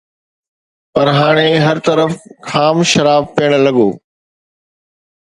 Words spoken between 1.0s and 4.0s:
هاڻي هر طرف خام شراب پيئڻ لڳو